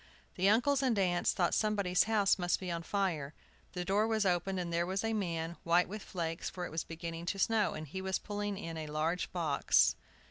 The 0.33 0.49
uncles 0.49 0.81
and 0.81 0.97
aunts 0.97 1.31
thought 1.31 1.53
somebody's 1.53 2.05
house 2.05 2.39
must 2.39 2.59
be 2.59 2.71
on 2.71 2.81
fire. 2.81 3.35
The 3.73 3.85
door 3.85 4.07
was 4.07 4.25
opened, 4.25 4.59
and 4.59 4.73
there 4.73 4.87
was 4.87 5.03
a 5.03 5.13
man, 5.13 5.57
white 5.63 5.87
with 5.87 6.01
flakes, 6.01 6.49
for 6.49 6.65
it 6.65 6.71
was 6.71 6.83
beginning 6.83 7.27
to 7.27 7.37
snow, 7.37 7.73
and 7.75 7.87
he 7.87 8.01
was 8.01 8.17
pulling 8.17 8.57
in 8.57 8.77
a 8.77 8.87
large 8.87 9.31
box. 9.31 9.93